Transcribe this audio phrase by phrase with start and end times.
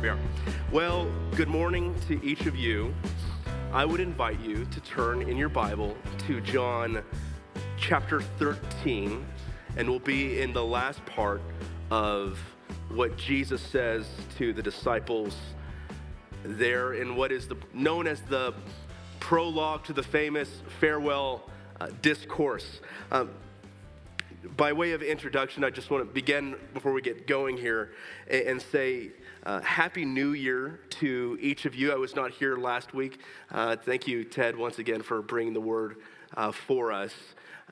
[0.00, 0.18] We are.
[0.72, 2.94] Well, good morning to each of you.
[3.70, 5.94] I would invite you to turn in your Bible
[6.26, 7.02] to John
[7.76, 9.26] chapter 13,
[9.76, 11.42] and we'll be in the last part
[11.90, 12.38] of
[12.88, 14.06] what Jesus says
[14.38, 15.36] to the disciples
[16.44, 18.54] there in what is the, known as the
[19.18, 22.80] prologue to the famous farewell uh, discourse.
[23.12, 23.28] Um,
[24.56, 27.92] by way of introduction, I just want to begin before we get going here
[28.30, 29.10] and, and say
[29.44, 31.92] uh, Happy New Year to each of you.
[31.92, 33.20] I was not here last week.
[33.50, 35.96] Uh, thank you, Ted, once again for bringing the word
[36.36, 37.12] uh, for us.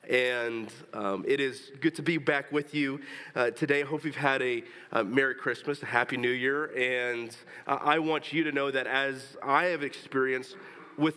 [0.09, 2.99] And um, it is good to be back with you
[3.35, 3.81] uh, today.
[3.81, 6.75] I hope you've had a, a, Merry Christmas, a Happy New Year.
[6.75, 7.35] And
[7.67, 10.55] uh, I want you to know that as I have experienced
[10.97, 11.15] with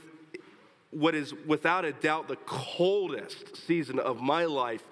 [0.91, 4.83] what is without a doubt the coldest season of my life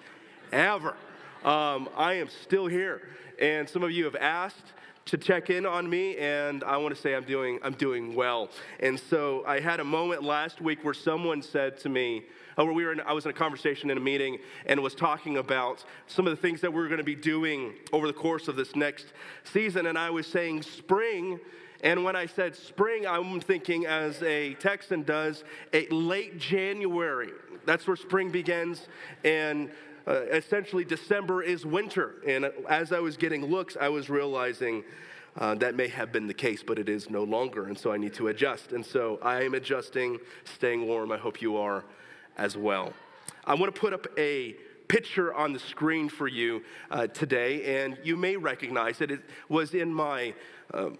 [0.51, 0.95] ever.
[1.43, 3.07] Um, I am still here.
[3.39, 4.73] And some of you have asked
[5.05, 8.49] to check in on me, and I want to say I'm doing, I'm doing well.
[8.79, 12.23] And so I had a moment last week where someone said to me,
[12.57, 15.37] oh, we were in, I was in a conversation in a meeting and was talking
[15.37, 18.47] about some of the things that we we're going to be doing over the course
[18.47, 19.87] of this next season.
[19.87, 21.39] And I was saying spring.
[21.83, 25.43] And when I said spring, I'm thinking, as a Texan does,
[25.73, 27.31] a late January.
[27.65, 28.87] That's where spring begins.
[29.23, 29.71] And
[30.07, 32.15] uh, essentially December is winter.
[32.27, 34.83] And as I was getting looks, I was realizing
[35.37, 37.67] uh, that may have been the case, but it is no longer.
[37.67, 38.71] And so I need to adjust.
[38.71, 41.11] And so I am adjusting, staying warm.
[41.11, 41.83] I hope you are
[42.37, 42.93] as well.
[43.45, 44.55] I want to put up a
[44.87, 49.09] picture on the screen for you uh, today, and you may recognize it.
[49.09, 50.33] It was in my.
[50.73, 50.97] Um,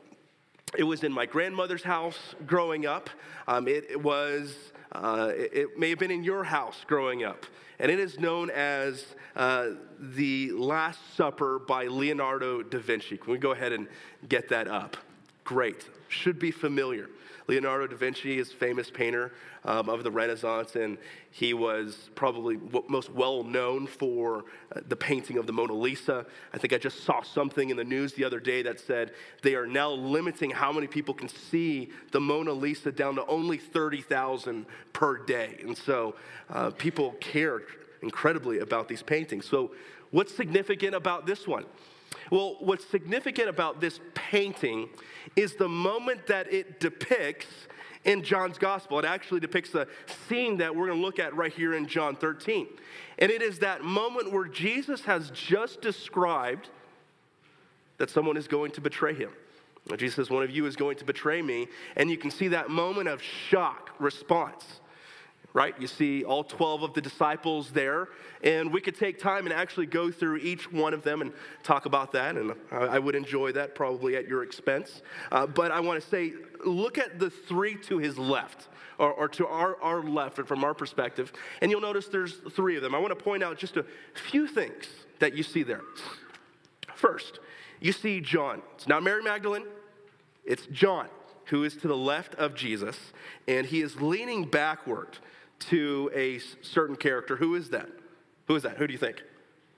[0.78, 3.10] it was in my grandmother's house growing up.
[3.46, 7.46] Um, it, it, was, uh, it, it, may have been in your house growing up
[7.80, 13.18] and it is known as uh, The Last Supper by Leonardo da Vinci.
[13.18, 13.88] Can we go ahead and
[14.28, 14.98] get that up?
[15.44, 15.90] Great.
[16.10, 17.10] Should be familiar.
[17.48, 19.32] Leonardo da Vinci is a famous painter
[19.66, 20.98] um, of the Renaissance, and
[21.30, 22.58] he was probably
[22.88, 26.26] most well known for uh, the painting of the Mona Lisa.
[26.54, 29.56] I think I just saw something in the news the other day that said they
[29.56, 34.66] are now limiting how many people can see the Mona Lisa down to only 30,000
[34.94, 35.58] per day.
[35.62, 36.16] And so
[36.50, 37.62] uh, people care
[38.02, 39.46] incredibly about these paintings.
[39.46, 39.72] So,
[40.12, 41.66] what's significant about this one?
[42.32, 44.90] Well, what's significant about this painting
[45.36, 47.48] is the moment that it depicts
[48.06, 48.98] in John's gospel.
[49.00, 49.86] It actually depicts a
[50.28, 52.68] scene that we're going to look at right here in John 13.
[53.20, 56.70] And it is that moment where Jesus has just described
[57.98, 59.30] that someone is going to betray him.
[59.98, 61.68] Jesus says, One of you is going to betray me.
[61.98, 64.80] And you can see that moment of shock response
[65.54, 65.76] right?
[65.80, 68.10] You see all 12 of the disciples there.
[68.44, 71.86] And we could take time and actually go through each one of them and talk
[71.86, 72.38] about that.
[72.38, 75.02] And I would enjoy that probably at your expense.
[75.32, 76.34] Uh, but I want to say,
[76.66, 78.70] look at the three to his left.
[78.98, 81.34] Or, or to our, our left, or from our perspective.
[81.62, 82.94] And you'll notice there's three of them.
[82.94, 84.86] I want to point out just a few things
[85.18, 85.82] that you see there.
[86.94, 87.40] First,
[87.80, 88.62] you see John.
[88.76, 89.66] It's not Mary Magdalene,
[90.46, 91.08] it's John
[91.46, 92.98] who is to the left of Jesus,
[93.48, 95.18] and he is leaning backward
[95.70, 97.36] to a certain character.
[97.36, 97.90] Who is that?
[98.48, 98.78] Who is that?
[98.78, 99.24] Who do you think?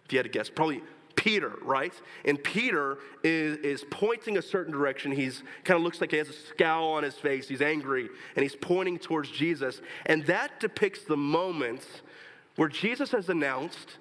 [0.06, 0.82] If you had to guess, probably
[1.16, 1.94] Peter, right?
[2.26, 5.12] And Peter is, is pointing a certain direction.
[5.12, 7.48] He's kind of looks like he has a scowl on his face.
[7.48, 9.82] He's angry and he's pointing towards Jesus.
[10.06, 11.86] And that depicts the moment
[12.56, 13.98] where Jesus has announced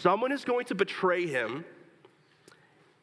[0.00, 1.64] someone is going to betray him.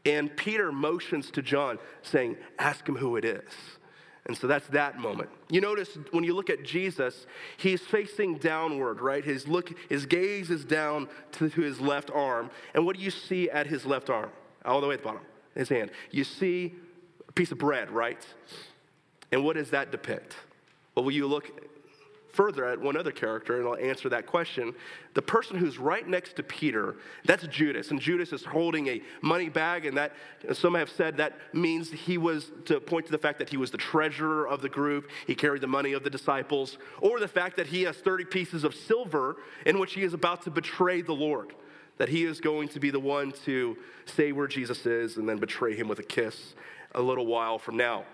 [0.05, 3.53] And Peter motions to John, saying, Ask him who it is.
[4.27, 5.29] And so that's that moment.
[5.49, 7.25] You notice when you look at Jesus,
[7.57, 9.23] he's facing downward, right?
[9.23, 12.51] His look, his gaze is down to, to his left arm.
[12.75, 14.29] And what do you see at his left arm?
[14.63, 15.23] All the way at the bottom,
[15.55, 15.89] his hand.
[16.11, 16.75] You see
[17.27, 18.23] a piece of bread, right?
[19.31, 20.35] And what does that depict?
[20.93, 21.49] Well, will you look
[22.33, 24.73] further at one other character, and I'll answer that question.
[25.13, 26.95] The person who's right next to Peter,
[27.25, 27.91] that's Judas.
[27.91, 30.13] And Judas is holding a money bag, and that,
[30.53, 33.71] some have said that means he was to point to the fact that he was
[33.71, 37.57] the treasurer of the group, he carried the money of the disciples, or the fact
[37.57, 41.13] that he has 30 pieces of silver in which he is about to betray the
[41.13, 41.53] Lord.
[41.97, 45.37] That he is going to be the one to say where Jesus is and then
[45.37, 46.55] betray him with a kiss
[46.93, 48.05] a little while from now.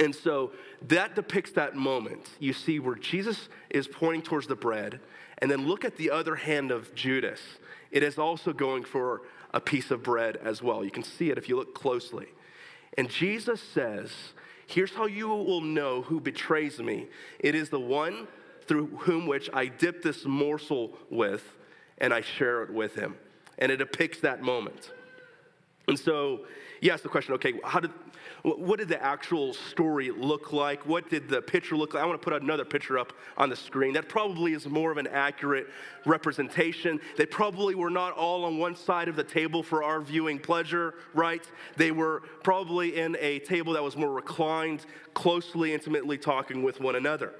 [0.00, 0.52] And so
[0.88, 2.28] that depicts that moment.
[2.38, 5.00] You see where Jesus is pointing towards the bread,
[5.38, 7.40] and then look at the other hand of Judas.
[7.90, 9.22] It is also going for
[9.54, 10.84] a piece of bread as well.
[10.84, 12.26] You can see it if you look closely.
[12.98, 14.10] And Jesus says,
[14.66, 17.06] Here's how you will know who betrays me.
[17.38, 18.26] It is the one
[18.66, 21.44] through whom which I dip this morsel with,
[21.98, 23.14] and I share it with him.
[23.58, 24.90] And it depicts that moment.
[25.86, 26.46] And so
[26.86, 27.90] you ask the question okay, how did,
[28.42, 30.86] what did the actual story look like?
[30.86, 32.02] What did the picture look like?
[32.02, 33.92] I want to put another picture up on the screen.
[33.94, 35.66] That probably is more of an accurate
[36.04, 37.00] representation.
[37.16, 40.94] They probably were not all on one side of the table for our viewing pleasure,
[41.12, 41.44] right?
[41.76, 46.94] They were probably in a table that was more reclined, closely, intimately talking with one
[46.94, 47.34] another.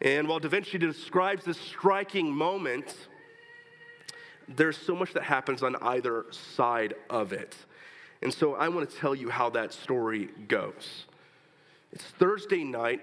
[0.00, 2.94] And while Da Vinci describes this striking moment,
[4.48, 7.56] there's so much that happens on either side of it.
[8.24, 11.04] And so I want to tell you how that story goes.
[11.92, 13.02] It's Thursday night,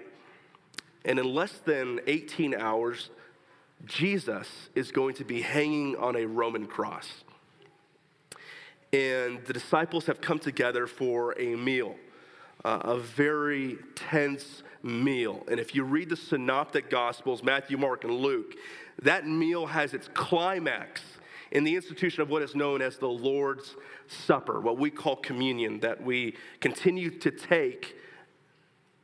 [1.04, 3.10] and in less than 18 hours,
[3.86, 7.08] Jesus is going to be hanging on a Roman cross.
[8.92, 11.94] And the disciples have come together for a meal,
[12.64, 15.44] uh, a very tense meal.
[15.48, 18.56] And if you read the synoptic gospels, Matthew, Mark, and Luke,
[19.02, 21.00] that meal has its climax
[21.52, 23.76] in the institution of what is known as the Lord's
[24.08, 27.94] Supper, what we call communion, that we continue to take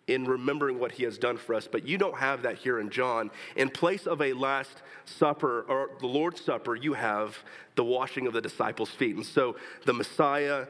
[0.06, 1.68] in remembering what he has done for us.
[1.70, 3.30] But you don't have that here in John.
[3.54, 7.36] In place of a Last Supper or the Lord's Supper, you have
[7.76, 9.16] the washing of the disciples' feet.
[9.16, 10.66] And so the Messiah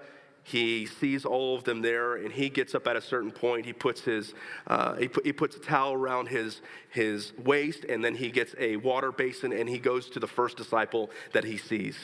[0.49, 3.73] he sees all of them there and he gets up at a certain point he
[3.73, 4.33] puts his
[4.67, 8.77] uh, he, he puts a towel around his his waist and then he gets a
[8.77, 11.97] water basin and he goes to the first disciple that he sees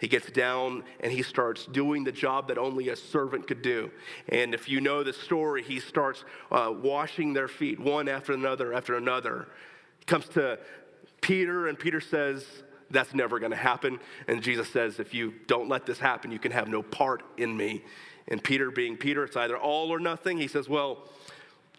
[0.00, 3.90] he gets down and he starts doing the job that only a servant could do.
[4.28, 8.74] And if you know the story, he starts uh, washing their feet one after another
[8.74, 9.48] after another.
[10.00, 10.58] He comes to
[11.20, 12.44] Peter, and Peter says,
[12.90, 13.98] that's never going to happen.
[14.28, 17.56] And Jesus says, If you don't let this happen, you can have no part in
[17.56, 17.84] me.
[18.28, 20.38] And Peter, being Peter, it's either all or nothing.
[20.38, 21.08] He says, Well,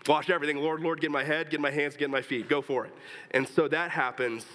[0.07, 0.57] wash everything.
[0.57, 2.49] Lord, Lord, get my head, get my hands, get my feet.
[2.49, 2.93] Go for it.
[3.31, 4.45] And so that happens.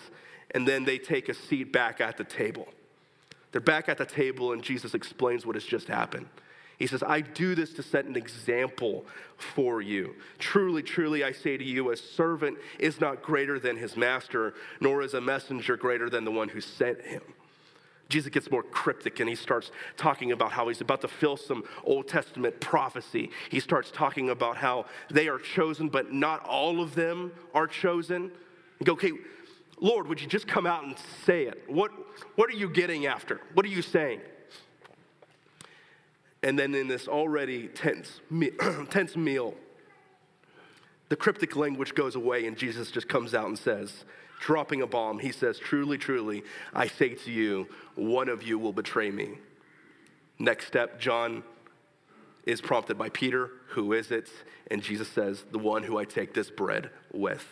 [0.52, 2.68] And then they take a seat back at the table.
[3.52, 6.26] They're back at the table, and Jesus explains what has just happened.
[6.80, 9.04] He says, I do this to set an example
[9.36, 10.16] for you.
[10.38, 15.02] Truly, truly, I say to you, a servant is not greater than his master, nor
[15.02, 17.20] is a messenger greater than the one who sent him.
[18.08, 21.64] Jesus gets more cryptic and he starts talking about how he's about to fill some
[21.84, 23.30] Old Testament prophecy.
[23.50, 28.32] He starts talking about how they are chosen, but not all of them are chosen.
[28.80, 29.12] You go, okay,
[29.78, 31.62] Lord, would you just come out and say it?
[31.68, 31.90] What,
[32.36, 33.42] what are you getting after?
[33.52, 34.22] What are you saying?
[36.42, 38.20] And then in this already tense,
[38.90, 39.54] tense meal,
[41.08, 44.04] the cryptic language goes away and Jesus just comes out and says,
[44.40, 46.42] dropping a bomb, he says, Truly, truly,
[46.72, 49.38] I say to you, one of you will betray me.
[50.38, 51.42] Next step, John
[52.44, 54.30] is prompted by Peter, Who is it?
[54.70, 57.46] And Jesus says, The one who I take this bread with.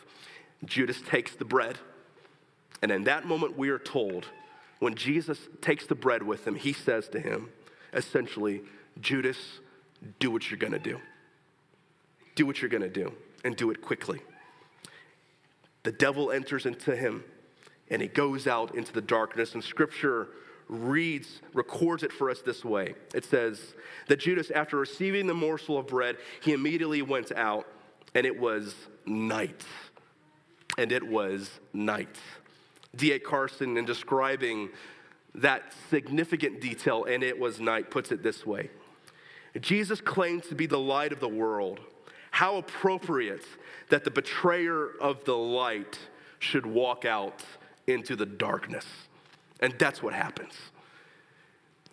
[0.64, 1.79] Judas takes the bread.
[2.82, 4.26] And in that moment, we are told,
[4.79, 7.50] when Jesus takes the bread with him, he says to him,
[7.93, 8.62] essentially,
[9.00, 9.38] Judas,
[10.18, 11.00] do what you're gonna do.
[12.34, 13.12] Do what you're gonna do,
[13.44, 14.20] and do it quickly.
[15.82, 17.24] The devil enters into him,
[17.90, 20.28] and he goes out into the darkness, and scripture
[20.68, 22.94] reads, records it for us this way.
[23.14, 23.74] It says
[24.08, 27.66] that Judas, after receiving the morsel of bread, he immediately went out,
[28.14, 28.74] and it was
[29.06, 29.64] night.
[30.76, 32.17] And it was night.
[32.94, 33.19] D.A.
[33.19, 34.70] Carson, in describing
[35.34, 38.70] that significant detail, and it was night, puts it this way
[39.60, 41.81] Jesus claims to be the light of the world.
[42.31, 43.44] How appropriate
[43.88, 45.98] that the betrayer of the light
[46.38, 47.43] should walk out
[47.86, 48.84] into the darkness.
[49.60, 50.53] And that's what happens.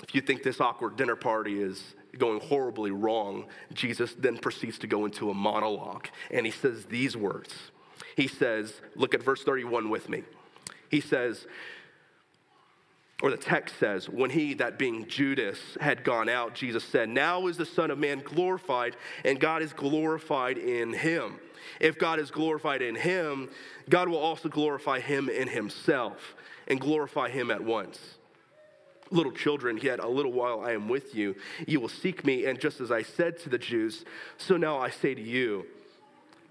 [0.03, 4.87] If you think this awkward dinner party is going horribly wrong, Jesus then proceeds to
[4.87, 7.53] go into a monologue and he says these words.
[8.15, 10.23] He says, look at verse 31 with me.
[10.89, 11.47] He says,
[13.21, 17.47] or the text says, when he, that being Judas, had gone out, Jesus said, Now
[17.47, 21.39] is the Son of Man glorified, and God is glorified in him.
[21.79, 23.49] If God is glorified in him,
[23.89, 26.35] God will also glorify him in himself
[26.67, 27.99] and glorify him at once.
[29.11, 31.35] Little children, yet a little while I am with you.
[31.67, 34.03] You will seek me, and just as I said to the Jews,
[34.37, 35.65] so now I say to you,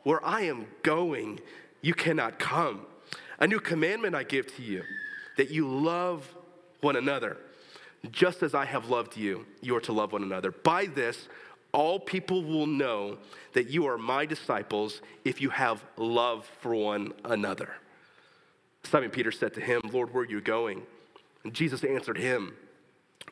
[0.02, 1.40] where I am going,
[1.82, 2.86] you cannot come.
[3.38, 4.82] A new commandment I give to you,
[5.36, 6.34] that you love
[6.84, 7.36] one another.
[8.12, 10.52] Just as I have loved you, you are to love one another.
[10.52, 11.28] By this,
[11.72, 13.18] all people will know
[13.54, 17.70] that you are my disciples if you have love for one another.
[18.84, 20.82] Simon Peter said to him, Lord, where are you going?
[21.42, 22.54] And Jesus answered him,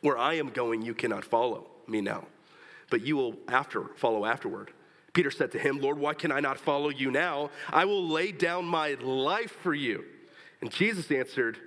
[0.01, 2.25] Where I am going, you cannot follow me now,
[2.89, 4.71] but you will after follow afterward.
[5.13, 7.51] Peter said to him, Lord, why can I not follow you now?
[7.71, 10.03] I will lay down my life for you.
[10.59, 11.59] And Jesus answered,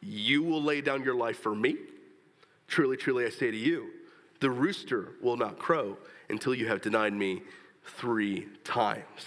[0.00, 1.76] you will lay down your life for me?
[2.66, 3.90] Truly, truly, I say to you,
[4.40, 5.96] the rooster will not crow
[6.28, 7.42] until you have denied me
[7.84, 9.26] three times.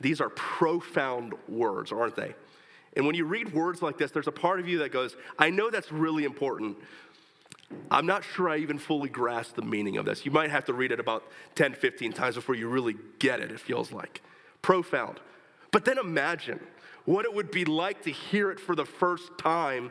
[0.00, 2.34] These are profound words, aren't they?
[2.96, 5.50] And when you read words like this, there's a part of you that goes, I
[5.50, 6.76] know that's really important.
[7.90, 10.24] I'm not sure I even fully grasp the meaning of this.
[10.24, 11.22] You might have to read it about
[11.54, 14.22] 10, 15 times before you really get it, it feels like.
[14.60, 15.20] Profound.
[15.70, 16.58] But then imagine
[17.04, 19.90] what it would be like to hear it for the first time,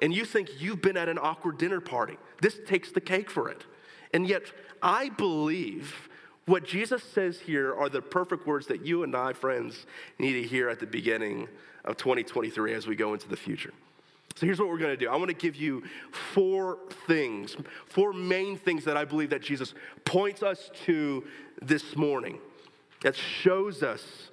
[0.00, 2.16] and you think you've been at an awkward dinner party.
[2.40, 3.64] This takes the cake for it.
[4.14, 4.42] And yet,
[4.82, 6.08] I believe
[6.46, 9.86] what Jesus says here are the perfect words that you and I, friends,
[10.18, 11.48] need to hear at the beginning
[11.84, 13.72] of 2023 as we go into the future.
[14.34, 15.10] So here's what we're going to do.
[15.10, 15.82] I want to give you
[16.32, 19.74] four things, four main things that I believe that Jesus
[20.04, 21.24] points us to
[21.60, 22.38] this morning
[23.02, 24.30] that shows us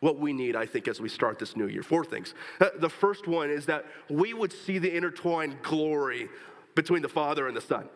[0.00, 1.82] what we need, I think, as we start this new year.
[1.82, 2.34] Four things.
[2.60, 6.28] Uh, the first one is that we would see the intertwined glory
[6.74, 7.88] between the Father and the Son.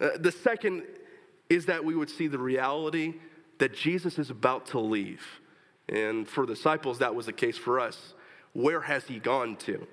[0.00, 0.84] Uh, the second
[1.48, 3.14] is that we would see the reality
[3.58, 5.26] that Jesus is about to leave.
[5.88, 8.14] And for disciples, that was the case for us.
[8.52, 9.86] Where has he gone to?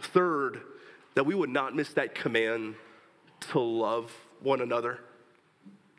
[0.00, 0.60] Third,
[1.14, 2.74] that we would not miss that command
[3.52, 4.98] to love one another.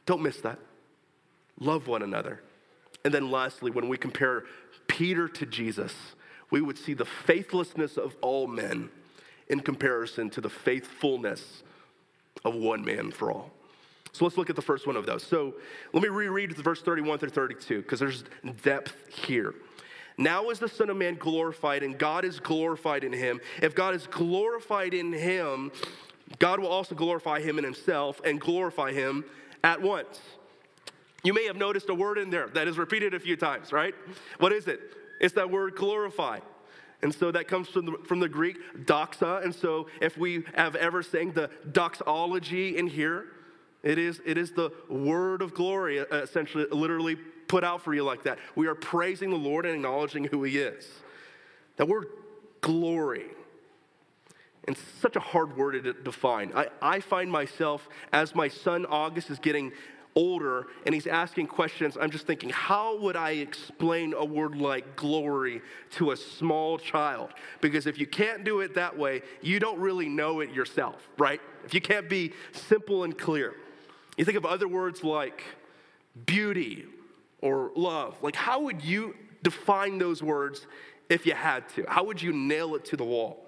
[0.06, 0.60] Don't miss that.
[1.60, 2.42] Love one another.
[3.06, 4.44] And then lastly, when we compare
[4.88, 5.94] Peter to Jesus,
[6.52, 8.90] we would see the faithlessness of all men
[9.48, 11.64] in comparison to the faithfulness
[12.44, 13.52] of one man for all.
[14.12, 15.24] So let's look at the first one of those.
[15.24, 15.56] So
[15.92, 18.24] let me reread verse 31 through 32 because there's
[18.64, 19.54] depth here.
[20.18, 23.42] Now is the Son of Man glorified, and God is glorified in him.
[23.62, 25.72] If God is glorified in him,
[26.40, 29.26] God will also glorify him in himself and glorify him
[29.64, 30.22] at once.
[31.26, 33.96] You may have noticed a word in there that is repeated a few times, right?
[34.38, 34.80] What is it?
[35.20, 36.40] It's that word glorify.
[37.02, 39.44] And so that comes from the, from the Greek doxa.
[39.44, 43.26] And so if we have ever sang the doxology in here,
[43.82, 47.16] it is, it is the word of glory, uh, essentially, literally
[47.48, 48.38] put out for you like that.
[48.56, 50.88] We are praising the Lord and acknowledging who He is.
[51.78, 52.08] That word
[52.62, 53.26] glory,
[54.68, 56.52] and such a hard word to define.
[56.56, 59.72] I, I find myself, as my son August is getting
[60.16, 64.96] older and he's asking questions, I'm just thinking, how would I explain a word like
[64.96, 67.32] glory to a small child?
[67.62, 71.42] Because if you can't do it that way, you don't really know it yourself, right?
[71.66, 73.56] If you can't be simple and clear.
[74.18, 75.44] You think of other words like
[76.26, 76.86] beauty
[77.42, 78.16] or love.
[78.22, 80.66] Like, how would you define those words
[81.10, 81.86] if you had to?
[81.88, 83.46] How would you nail it to the wall?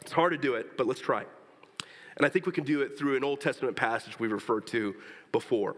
[0.00, 1.24] It's hard to do it, but let's try.
[2.16, 4.94] And I think we can do it through an Old Testament passage we've referred to
[5.32, 5.76] before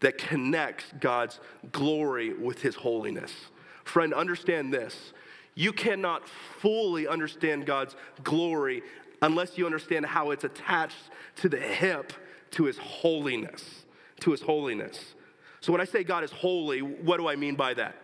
[0.00, 1.40] that connects God's
[1.72, 3.32] glory with his holiness.
[3.84, 5.12] Friend, understand this.
[5.54, 6.28] You cannot
[6.60, 8.82] fully understand God's glory
[9.22, 12.12] unless you understand how it's attached to the hip
[12.52, 13.84] to his holiness.
[14.20, 15.14] To his holiness.
[15.60, 17.96] So when I say God is holy, what do I mean by that?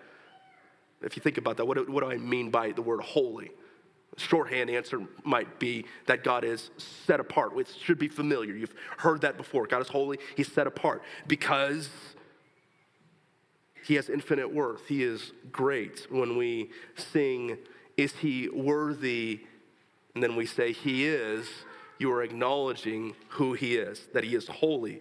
[1.02, 3.50] If you think about that, what do, what do I mean by the word holy?
[4.16, 7.52] Shorthand answer might be that God is set apart.
[7.56, 8.54] It should be familiar.
[8.54, 9.66] You've heard that before.
[9.66, 11.88] God is holy, He's set apart because
[13.84, 14.86] He has infinite worth.
[14.86, 16.06] He is great.
[16.10, 17.58] When we sing,
[17.96, 19.40] Is He worthy?
[20.14, 21.48] And then we say, He is,
[21.98, 25.00] you are acknowledging who he is, that he is holy.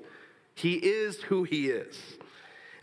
[0.55, 1.97] He is who he is.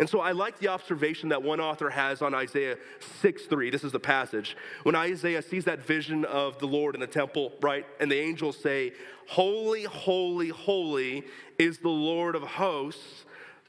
[0.00, 2.78] And so I like the observation that one author has on Isaiah
[3.20, 3.68] 6 3.
[3.68, 4.56] This is the passage.
[4.82, 7.84] When Isaiah sees that vision of the Lord in the temple, right?
[8.00, 8.94] And the angels say,
[9.28, 11.24] Holy, holy, holy
[11.58, 13.26] is the Lord of hosts.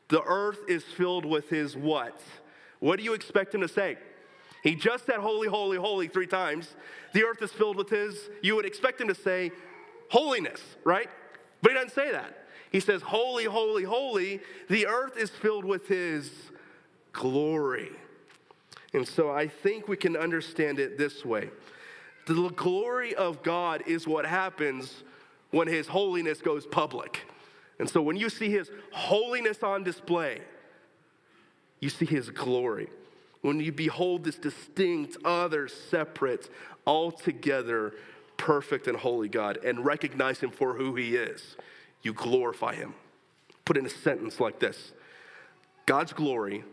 [0.07, 2.21] The earth is filled with his what?
[2.79, 3.97] What do you expect him to say?
[4.63, 6.75] He just said, Holy, holy, holy three times.
[7.11, 8.29] The earth is filled with his.
[8.41, 9.51] You would expect him to say,
[10.09, 11.09] holiness, right?
[11.61, 12.40] But he doesn't say that.
[12.71, 16.31] He says, Holy, holy, holy, the earth is filled with his
[17.11, 17.91] glory.
[18.93, 21.49] And so I think we can understand it this way
[22.27, 25.03] the glory of God is what happens
[25.49, 27.21] when his holiness goes public.
[27.79, 30.39] And so when you see his holiness on display,
[31.79, 32.89] you see his glory.
[33.41, 36.49] When you behold this distinct, other, separate,
[36.85, 37.95] altogether
[38.37, 41.57] perfect and holy God and recognize him for who he is,
[42.03, 42.93] you glorify him.
[43.65, 44.91] Put in a sentence like this
[45.85, 46.63] God's glory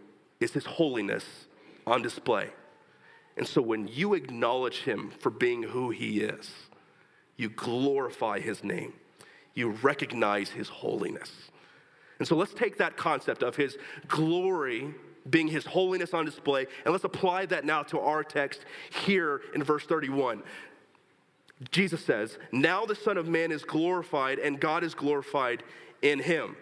[0.41, 1.25] is his holiness
[1.87, 2.51] on display.
[3.37, 6.53] And so when you acknowledge him for being who he is,
[7.37, 8.95] you glorify his name,
[9.55, 11.31] you recognize his holiness.
[12.19, 14.93] And so let's take that concept of his glory
[15.31, 18.65] being his holiness on display, and let's apply that now to our text
[19.05, 20.43] here in verse 31.
[21.71, 25.63] Jesus says, Now the Son of Man is glorified, and God is glorified
[26.03, 26.57] in him.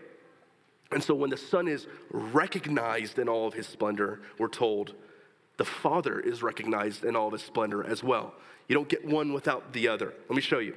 [0.92, 4.94] And so when the Son is recognized in all of his splendor, we're told,
[5.56, 8.34] the Father is recognized in all of his splendor as well.
[8.68, 10.12] You don't get one without the other.
[10.28, 10.76] Let me show you.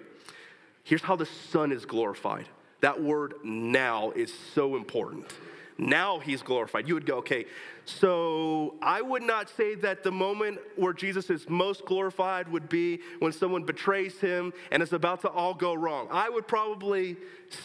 [0.83, 2.47] Here's how the Son is glorified.
[2.81, 5.31] That word now is so important.
[5.79, 6.87] Now he's glorified.
[6.87, 7.45] You would go, okay,
[7.85, 12.99] so I would not say that the moment where Jesus is most glorified would be
[13.19, 16.09] when someone betrays him and it's about to all go wrong.
[16.11, 17.15] I would probably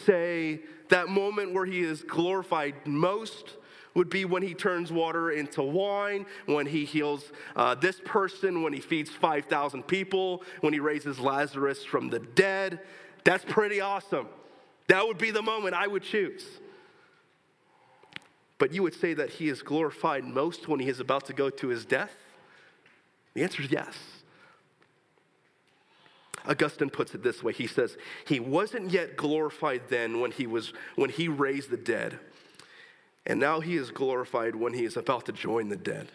[0.05, 3.57] say that moment where he is glorified most
[3.95, 8.71] would be when he turns water into wine, when he heals uh, this person, when
[8.71, 12.79] he feeds 5,000 people, when he raises Lazarus from the dead.
[13.25, 14.27] That's pretty awesome.
[14.87, 16.45] That would be the moment I would choose.
[18.57, 21.49] But you would say that he is glorified most when he is about to go
[21.49, 22.11] to his death?
[23.33, 23.95] The answer is yes.
[26.47, 27.53] Augustine puts it this way.
[27.53, 32.19] He says, He wasn't yet glorified then when he, was, when he raised the dead.
[33.25, 36.07] And now he is glorified when he is about to join the dead.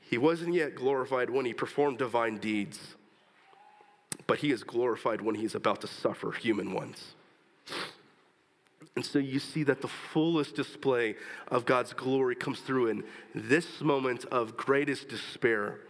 [0.00, 2.96] He wasn't yet glorified when he performed divine deeds,
[4.26, 7.14] but he is glorified when he is about to suffer human ones.
[8.94, 11.16] And so you see that the fullest display
[11.48, 15.80] of God's glory comes through in this moment of greatest despair.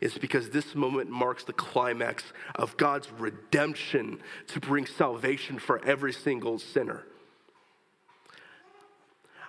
[0.00, 2.24] Is because this moment marks the climax
[2.56, 7.06] of God's redemption to bring salvation for every single sinner.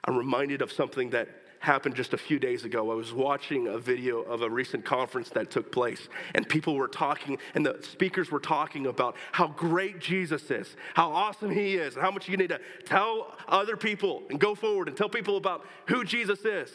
[0.06, 1.28] I'm reminded of something that
[1.68, 2.92] happened just a few days ago.
[2.92, 6.88] I was watching a video of a recent conference that took place, and people were
[6.88, 11.96] talking, and the speakers were talking about how great Jesus is, how awesome he is,
[11.96, 15.38] and how much you need to tell other people and go forward and tell people
[15.38, 16.72] about who Jesus is.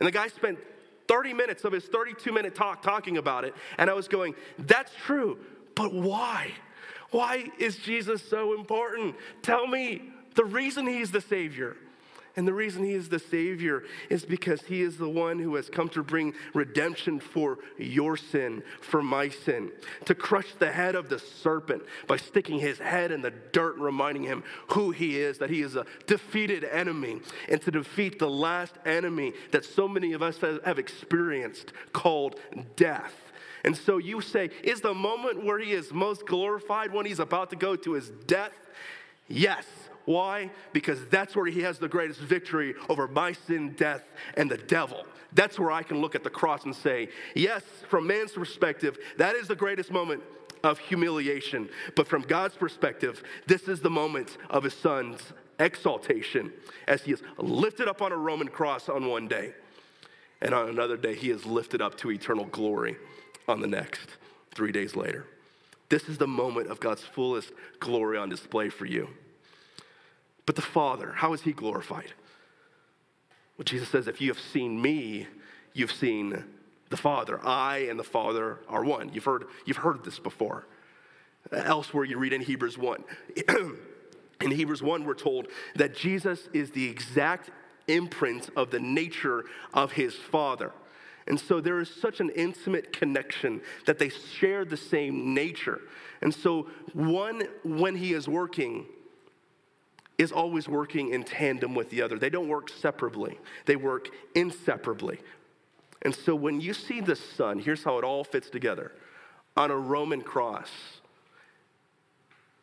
[0.00, 0.58] And the guy spent
[1.08, 4.92] 30 minutes of his 32 minute talk talking about it, and I was going, That's
[5.04, 5.38] true,
[5.76, 6.52] but why?
[7.10, 9.14] Why is Jesus so important?
[9.42, 11.76] Tell me the reason he's the Savior.
[12.34, 15.68] And the reason he is the Savior is because he is the one who has
[15.68, 19.70] come to bring redemption for your sin, for my sin,
[20.06, 23.84] to crush the head of the serpent by sticking his head in the dirt and
[23.84, 28.30] reminding him who he is, that he is a defeated enemy, and to defeat the
[28.30, 32.40] last enemy that so many of us have experienced called
[32.76, 33.14] death.
[33.64, 37.50] And so you say, is the moment where he is most glorified when he's about
[37.50, 38.52] to go to his death?
[39.28, 39.66] Yes.
[40.04, 40.50] Why?
[40.72, 44.02] Because that's where he has the greatest victory over my sin, death,
[44.36, 45.04] and the devil.
[45.32, 49.34] That's where I can look at the cross and say, yes, from man's perspective, that
[49.34, 50.22] is the greatest moment
[50.62, 51.68] of humiliation.
[51.96, 55.20] But from God's perspective, this is the moment of his son's
[55.58, 56.52] exaltation
[56.86, 59.54] as he is lifted up on a Roman cross on one day.
[60.40, 62.96] And on another day, he is lifted up to eternal glory
[63.48, 64.08] on the next,
[64.54, 65.26] three days later.
[65.88, 69.08] This is the moment of God's fullest glory on display for you.
[70.46, 72.12] But the Father, how is he glorified?
[73.56, 75.26] Well, Jesus says, if you have seen me,
[75.72, 76.44] you've seen
[76.90, 77.40] the Father.
[77.44, 79.10] I and the Father are one.
[79.12, 80.66] You've heard, you've heard this before.
[81.52, 83.04] Elsewhere, you read in Hebrews 1.
[84.40, 87.50] in Hebrews 1, we're told that Jesus is the exact
[87.88, 90.72] imprint of the nature of his Father.
[91.26, 95.80] And so there is such an intimate connection that they share the same nature.
[96.20, 98.86] And so, one, when he is working,
[100.22, 102.18] is always working in tandem with the other.
[102.18, 105.20] They don't work separably, they work inseparably.
[106.02, 108.92] And so when you see the Son, here's how it all fits together
[109.56, 110.70] on a Roman cross.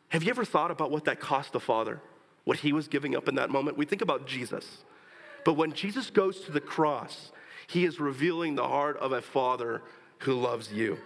[0.08, 2.00] Have you ever thought about what that cost the Father?
[2.44, 3.78] What he was giving up in that moment?
[3.78, 4.84] We think about Jesus.
[5.44, 7.32] But when Jesus goes to the cross,
[7.66, 9.82] he is revealing the heart of a Father
[10.18, 10.98] who loves you.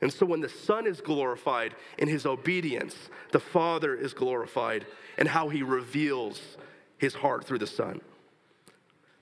[0.00, 2.96] And so when the Son is glorified in his obedience,
[3.32, 4.86] the Father is glorified
[5.18, 6.56] in how he reveals
[6.98, 8.00] his heart through the Son.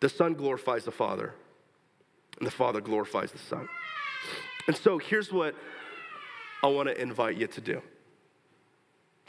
[0.00, 1.34] The Son glorifies the Father,
[2.38, 3.68] and the Father glorifies the Son.
[4.68, 5.56] And so here's what
[6.62, 7.82] I want to invite you to do.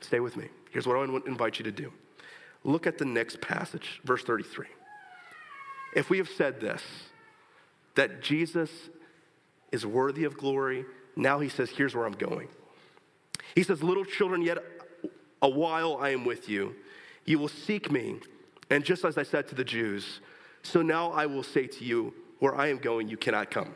[0.02, 0.50] Stay with me.
[0.72, 1.92] Here's what I want to invite you to do.
[2.64, 4.68] Look at the next passage, verse 33.
[5.96, 6.84] If we have said this,
[7.96, 8.70] that Jesus
[9.72, 10.86] is worthy of glory
[11.20, 12.48] now he says, Here's where I'm going.
[13.54, 14.58] He says, Little children, yet
[15.42, 16.76] a while I am with you.
[17.26, 18.20] You will seek me.
[18.70, 20.22] And just as I said to the Jews,
[20.64, 23.76] so now I will say to you, Where I am going, you cannot come.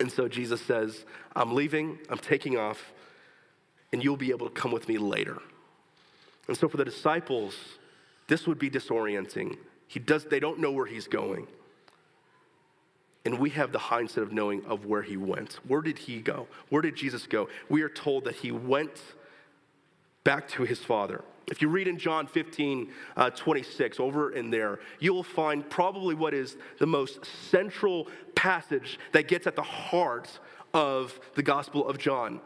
[0.00, 1.04] And so Jesus says,
[1.36, 2.92] I'm leaving, I'm taking off,
[3.92, 5.38] and you'll be able to come with me later.
[6.48, 7.54] And so for the disciples,
[8.28, 9.58] this would be disorienting.
[9.88, 11.48] He does, they don't know where he's going.
[13.24, 15.60] And we have the hindsight of knowing of where he went.
[15.66, 16.46] Where did he go?
[16.70, 17.48] Where did Jesus go?
[17.68, 19.02] We are told that he went
[20.24, 21.22] back to his father.
[21.48, 26.14] If you read in John 15, uh, 26, over in there, you will find probably
[26.14, 30.38] what is the most central passage that gets at the heart
[30.72, 32.40] of the Gospel of John.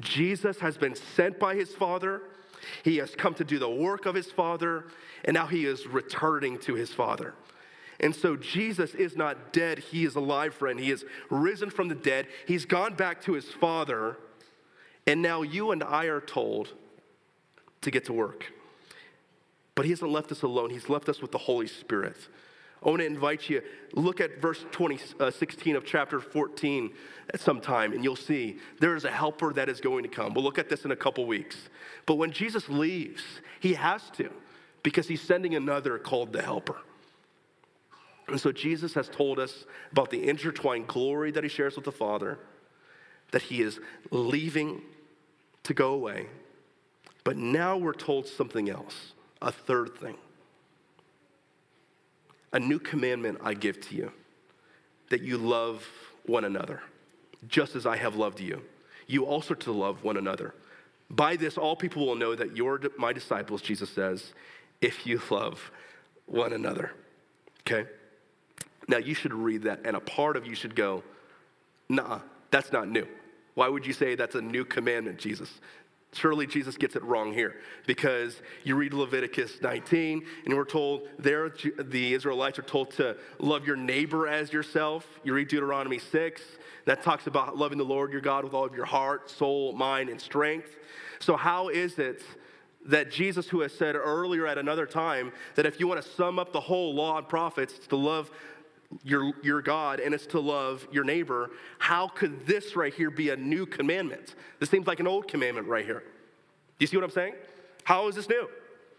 [0.00, 2.22] Jesus has been sent by his Father,
[2.82, 4.86] he has come to do the work of his Father,
[5.24, 7.34] and now he is returning to his Father.
[8.00, 10.78] And so Jesus is not dead, he is alive, friend.
[10.78, 14.18] He is risen from the dead, he's gone back to his Father,
[15.06, 16.72] and now you and I are told
[17.82, 18.52] to get to work.
[19.74, 22.16] But he hasn't left us alone, he's left us with the Holy Spirit.
[22.84, 23.62] I want to invite you,
[23.94, 26.92] look at verse 20, uh, 16 of chapter 14
[27.32, 30.34] at some time, and you'll see there is a helper that is going to come.
[30.34, 31.56] We'll look at this in a couple weeks.
[32.04, 33.22] But when Jesus leaves,
[33.60, 34.30] he has to,
[34.82, 36.76] because he's sending another called the helper.
[38.28, 41.92] And so Jesus has told us about the intertwined glory that he shares with the
[41.92, 42.38] Father,
[43.30, 43.78] that he is
[44.10, 44.82] leaving
[45.62, 46.26] to go away.
[47.24, 49.12] But now we're told something else,
[49.42, 50.16] a third thing.
[52.52, 54.12] A new commandment I give to you
[55.10, 55.86] that you love
[56.24, 56.82] one another,
[57.46, 58.62] just as I have loved you.
[59.06, 60.54] You also to love one another.
[61.08, 64.32] By this, all people will know that you're my disciples, Jesus says,
[64.80, 65.70] if you love
[66.26, 66.92] one another.
[67.60, 67.88] Okay?
[68.88, 71.02] Now, you should read that, and a part of you should go,
[71.88, 72.20] nah,
[72.50, 73.06] that's not new.
[73.54, 75.50] Why would you say that's a new commandment, Jesus?
[76.12, 81.52] Surely Jesus gets it wrong here because you read Leviticus 19 and we're told there
[81.78, 85.06] the Israelites are told to love your neighbor as yourself.
[85.24, 86.42] You read Deuteronomy 6,
[86.86, 90.08] that talks about loving the Lord your God with all of your heart, soul, mind,
[90.08, 90.76] and strength.
[91.18, 92.22] So, how is it
[92.86, 96.38] that Jesus, who has said earlier at another time that if you want to sum
[96.38, 98.30] up the whole law and prophets, it's to love
[99.02, 103.30] your, your God and it's to love your neighbor, how could this right here be
[103.30, 104.34] a new commandment?
[104.58, 106.00] This seems like an old commandment right here.
[106.00, 107.34] Do you see what I'm saying?
[107.84, 108.48] How is this new?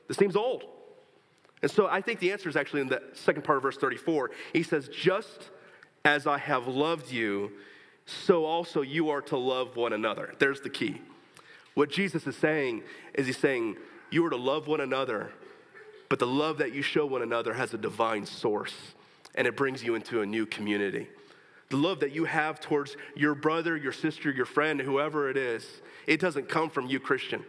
[0.08, 0.64] This seems old.
[1.62, 4.32] And so I think the answer is actually in the second part of verse 34.
[4.54, 5.50] He says, Just
[6.06, 7.52] as I have loved you,
[8.06, 10.34] so also you are to love one another.
[10.40, 11.02] There's the key.
[11.74, 13.78] What Jesus is saying is he's saying,
[14.12, 15.32] You are to love one another,
[16.10, 18.94] but the love that you show one another has a divine source
[19.38, 21.08] and it brings you into a new community.
[21.70, 25.66] The love that you have towards your brother, your sister, your friend, whoever it is,
[26.08, 27.44] it doesn't come from you, Christian.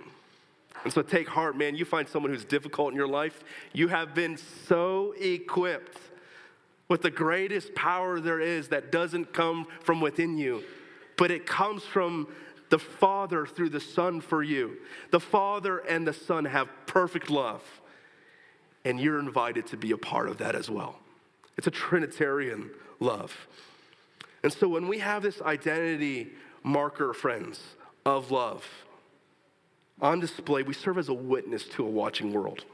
[0.85, 1.75] And so take heart, man.
[1.75, 5.99] You find someone who's difficult in your life, you have been so equipped
[6.89, 10.63] with the greatest power there is that doesn't come from within you,
[11.17, 12.29] but it comes from
[12.71, 14.77] the Father through the Son for you.
[15.11, 17.63] The Father and the Son have perfect love,
[18.85, 20.99] and you're invited to be a part of that as well.
[21.59, 23.37] It's a Trinitarian love.
[24.43, 26.29] And so when we have this identity
[26.63, 27.61] marker, friends,
[28.07, 28.65] of love
[30.01, 32.65] on display, we serve as a witness to a watching world.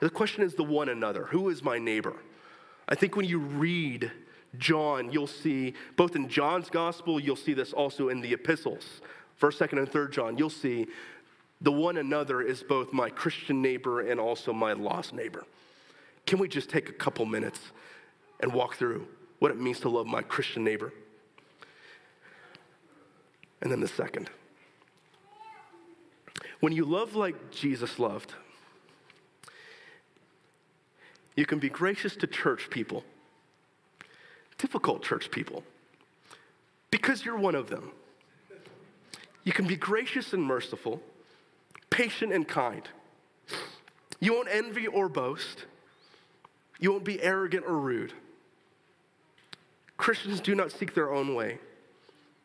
[0.00, 1.26] The question is the one another.
[1.26, 2.16] Who is my neighbor?
[2.88, 4.10] I think when you read
[4.58, 9.00] John, you'll see, both in John's gospel, you'll see this also in the epistles,
[9.40, 10.86] 1st, 2nd, and 3rd John, you'll see
[11.60, 15.44] the one another is both my Christian neighbor and also my lost neighbor.
[16.26, 17.60] Can we just take a couple minutes
[18.40, 19.06] and walk through
[19.38, 20.92] what it means to love my Christian neighbor?
[23.60, 24.30] And then the second.
[26.60, 28.34] When you love like Jesus loved,
[31.36, 33.04] you can be gracious to church people,
[34.56, 35.62] difficult church people,
[36.90, 37.90] because you're one of them.
[39.42, 41.02] You can be gracious and merciful,
[41.90, 42.88] patient and kind.
[44.20, 45.66] You won't envy or boast.
[46.78, 48.12] You won't be arrogant or rude.
[49.96, 51.58] Christians do not seek their own way.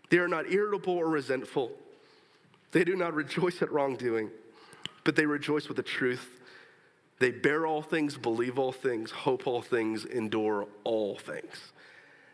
[0.10, 1.72] They are not irritable or resentful.
[2.72, 4.30] They do not rejoice at wrongdoing,
[5.04, 6.40] but they rejoice with the truth.
[7.20, 11.74] They bear all things, believe all things, hope all things, endure all things.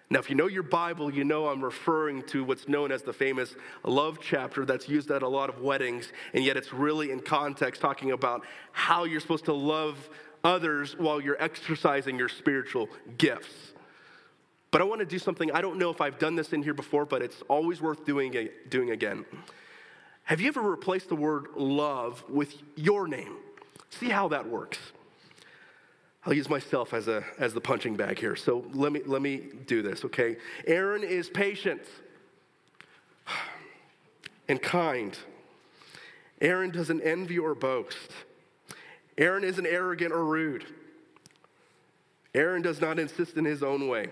[0.09, 3.13] Now, if you know your Bible, you know I'm referring to what's known as the
[3.13, 7.21] famous love chapter that's used at a lot of weddings, and yet it's really in
[7.21, 10.09] context talking about how you're supposed to love
[10.45, 13.73] others while you're exercising your spiritual gifts.
[14.71, 16.73] But I want to do something, I don't know if I've done this in here
[16.73, 19.25] before, but it's always worth doing, doing again.
[20.23, 23.37] Have you ever replaced the word love with your name?
[23.89, 24.79] See how that works.
[26.25, 28.35] I'll use myself as, a, as the punching bag here.
[28.35, 30.37] So let me, let me do this, okay?
[30.65, 31.81] Aaron is patient
[34.49, 35.17] and kind.
[36.41, 38.11] Aaron doesn't envy or boast.
[39.17, 40.65] Aaron isn't arrogant or rude.
[42.33, 44.09] Aaron does not insist in his own way.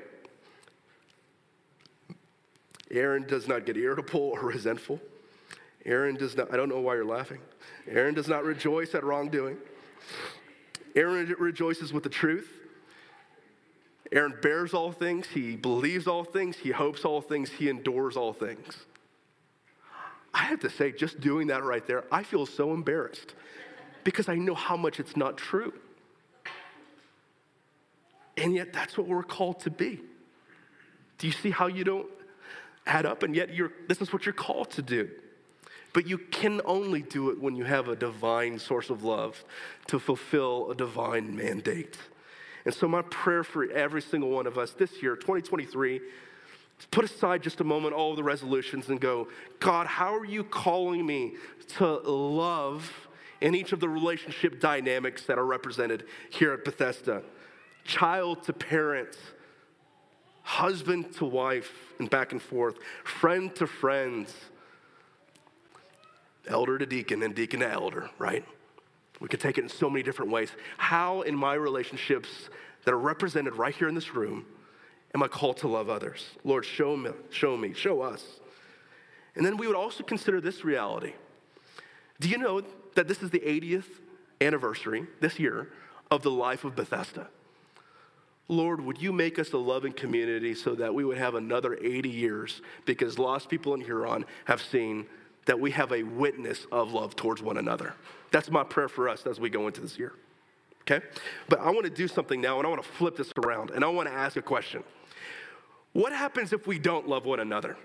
[2.89, 5.01] Aaron does not get irritable or resentful.
[5.85, 7.39] Aaron does not, I don't know why you're laughing.
[7.87, 9.57] Aaron does not rejoice at wrongdoing.
[10.95, 12.49] Aaron rejoices with the truth.
[14.11, 18.31] Aaron bears all things, he believes all things, he hopes all things, he endures all
[18.31, 18.85] things.
[20.33, 23.33] I have to say, just doing that right there, I feel so embarrassed
[24.03, 25.73] because I know how much it's not true.
[28.37, 29.99] And yet, that's what we're called to be.
[31.19, 32.07] Do you see how you don't
[32.85, 33.23] add up?
[33.23, 35.09] And yet, you're, this is what you're called to do.
[35.93, 39.45] But you can only do it when you have a divine source of love
[39.87, 41.97] to fulfill a divine mandate.
[42.65, 46.01] And so, my prayer for every single one of us this year, 2023,
[46.89, 49.27] put aside just a moment all the resolutions and go,
[49.59, 51.35] God, how are you calling me
[51.77, 52.91] to love
[53.43, 57.21] in each of the relationship dynamics that are represented here at Bethesda?
[57.83, 59.17] Child to parent,
[60.41, 64.33] husband to wife, and back and forth, friend to friends
[66.47, 68.45] elder to deacon and deacon to elder, right?
[69.19, 70.49] We could take it in so many different ways.
[70.77, 72.49] How, in my relationships
[72.85, 74.45] that are represented right here in this room,
[75.13, 76.29] am I called to love others?
[76.45, 78.39] Lord, show me, show me, show us.
[79.35, 81.13] And then we would also consider this reality.
[82.19, 82.61] Do you know
[82.95, 83.85] that this is the 80th
[84.41, 85.69] anniversary this year
[86.11, 87.27] of the life of Bethesda?
[88.47, 92.09] Lord, would you make us a loving community so that we would have another 80
[92.09, 95.05] years because lost people in Huron have seen
[95.45, 97.93] that we have a witness of love towards one another.
[98.31, 100.13] That's my prayer for us as we go into this year.
[100.81, 101.05] Okay?
[101.47, 103.83] But I want to do something now and I want to flip this around and
[103.83, 104.83] I want to ask a question.
[105.93, 107.77] What happens if we don't love one another?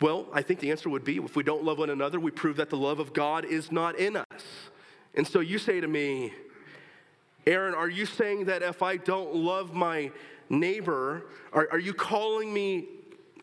[0.00, 2.56] Well, I think the answer would be if we don't love one another, we prove
[2.56, 4.42] that the love of God is not in us.
[5.14, 6.32] And so you say to me,
[7.46, 10.12] Aaron, are you saying that if I don't love my
[10.48, 12.86] neighbor, are, are you calling me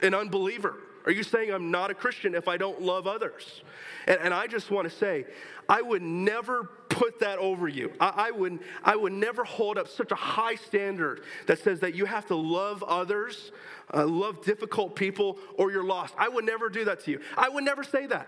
[0.01, 0.77] an unbeliever?
[1.05, 3.61] Are you saying I'm not a Christian if I don't love others?
[4.07, 5.25] And, and I just want to say,
[5.69, 7.93] I would never put that over you.
[7.99, 11.93] I, I, would, I would never hold up such a high standard that says that
[11.93, 13.51] you have to love others,
[13.93, 16.15] uh, love difficult people, or you're lost.
[16.17, 17.19] I would never do that to you.
[17.37, 18.27] I would never say that.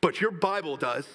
[0.00, 1.06] But your Bible does.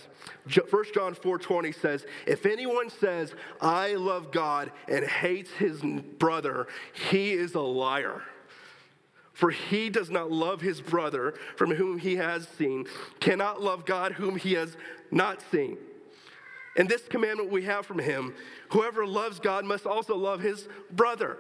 [0.45, 7.31] 1 John 4:20 says, "If anyone says, I love God and hates his brother, he
[7.31, 8.21] is a liar."
[9.33, 12.85] For he does not love his brother from whom he has seen,
[13.19, 14.77] cannot love God whom he has
[15.11, 15.77] not seen.
[16.77, 18.33] And this commandment we have from him
[18.69, 21.37] whoever loves God must also love his brother.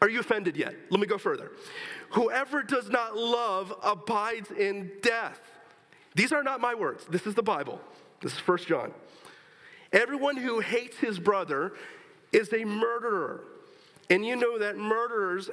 [0.00, 0.74] Are you offended yet?
[0.90, 1.52] Let me go further.
[2.10, 5.40] Whoever does not love abides in death.
[6.14, 7.04] These are not my words.
[7.10, 7.80] This is the Bible.
[8.20, 8.92] This is 1 John.
[9.92, 11.72] Everyone who hates his brother
[12.32, 13.44] is a murderer.
[14.10, 15.50] And you know that murderers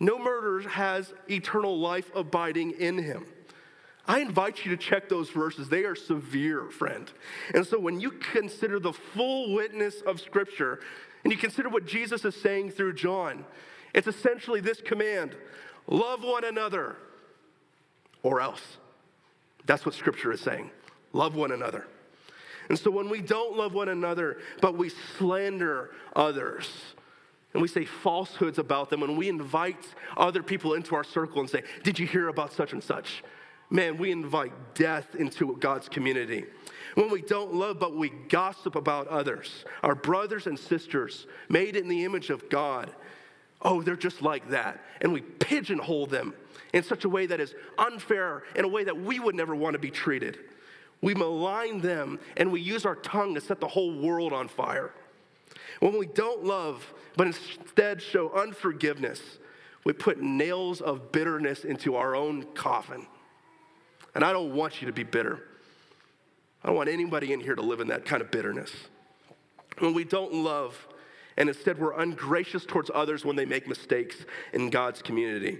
[0.00, 3.26] no murderer has eternal life abiding in him.
[4.06, 5.68] I invite you to check those verses.
[5.68, 7.08] They are severe, friend.
[7.54, 10.80] And so when you consider the full witness of Scripture
[11.22, 13.44] and you consider what Jesus is saying through John,
[13.94, 15.36] it's essentially this command
[15.86, 16.96] love one another
[18.22, 18.78] or else.
[19.66, 20.70] That's what Scripture is saying.
[21.12, 21.86] Love one another.
[22.68, 26.70] And so when we don't love one another, but we slander others,
[27.52, 29.84] and we say falsehoods about them, and we invite
[30.16, 33.24] other people into our circle and say, Did you hear about such and such?
[33.70, 36.44] Man, we invite death into God's community.
[36.96, 41.88] When we don't love, but we gossip about others, our brothers and sisters made in
[41.88, 42.92] the image of God,
[43.62, 44.82] oh, they're just like that.
[45.00, 46.34] And we pigeonhole them
[46.72, 49.74] in such a way that is unfair, in a way that we would never want
[49.74, 50.38] to be treated.
[51.00, 54.92] We malign them and we use our tongue to set the whole world on fire.
[55.80, 59.20] When we don't love, but instead show unforgiveness,
[59.84, 63.06] we put nails of bitterness into our own coffin.
[64.14, 65.40] And I don't want you to be bitter.
[66.62, 68.70] I don't want anybody in here to live in that kind of bitterness.
[69.78, 70.86] When we don't love,
[71.38, 74.16] and instead we're ungracious towards others when they make mistakes
[74.52, 75.58] in God's community,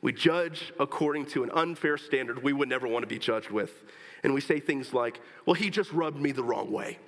[0.00, 3.84] we judge according to an unfair standard we would never want to be judged with.
[4.24, 6.98] And we say things like, well, he just rubbed me the wrong way.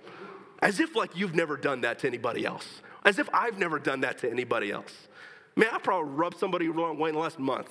[0.65, 2.81] As if like you've never done that to anybody else.
[3.05, 4.93] As if I've never done that to anybody else.
[5.57, 7.69] Man, I probably rubbed somebody wrong way in the last month,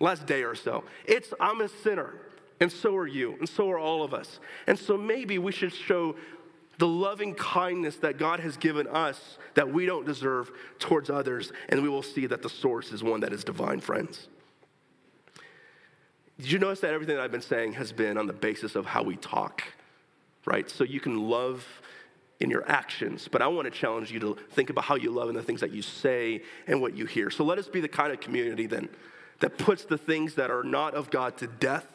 [0.00, 0.82] last day or so.
[1.04, 2.14] It's, I'm a sinner,
[2.58, 4.40] and so are you, and so are all of us.
[4.66, 6.16] And so maybe we should show
[6.78, 11.82] the loving kindness that God has given us that we don't deserve towards others, and
[11.82, 14.28] we will see that the source is one that is divine, friends.
[16.40, 18.86] Did you notice that everything that I've been saying has been on the basis of
[18.86, 19.62] how we talk,
[20.46, 20.70] right?
[20.70, 21.66] So you can love
[22.40, 25.28] in your actions, but I want to challenge you to think about how you love
[25.28, 27.30] and the things that you say and what you hear.
[27.30, 28.88] So let us be the kind of community then
[29.40, 31.86] that puts the things that are not of God to death,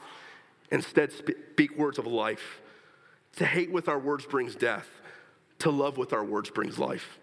[0.71, 2.61] instead speak words of life.
[3.37, 4.87] To hate with our words brings death,
[5.59, 7.19] to love with our words brings life.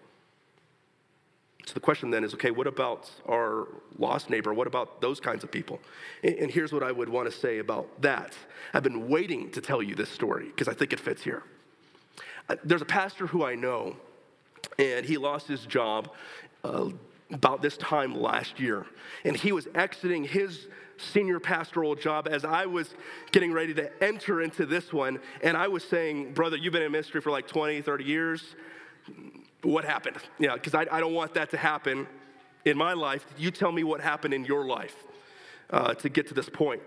[1.65, 4.53] So the question then is okay, what about our lost neighbor?
[4.53, 5.79] What about those kinds of people?
[6.21, 8.33] And here's what I would want to say about that.
[8.73, 11.43] I've been waiting to tell you this story because I think it fits here.
[12.63, 13.95] There's a pastor who I know,
[14.77, 16.11] and he lost his job
[16.63, 16.89] uh,
[17.31, 18.85] about this time last year.
[19.23, 22.93] And he was exiting his senior pastoral job as I was
[23.31, 25.19] getting ready to enter into this one.
[25.41, 28.55] And I was saying, Brother, you've been in ministry for like 20, 30 years
[29.63, 30.17] what happened?
[30.39, 32.07] Yeah, because I, I, don't want that to happen
[32.65, 33.25] in my life.
[33.37, 34.95] You tell me what happened in your life
[35.69, 36.81] uh, to get to this point.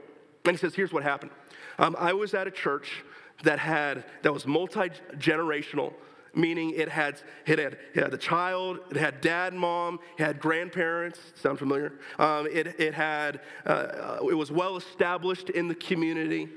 [0.44, 1.32] And he says, here's what happened.
[1.78, 3.02] Um, I was at a church
[3.42, 5.92] that had that was multi-generational,
[6.34, 10.40] meaning it had, it had it had the child, it had dad, mom, it had
[10.40, 11.20] grandparents.
[11.34, 11.92] Sound familiar?
[12.18, 16.48] Um, it, it had uh, it was well established in the community.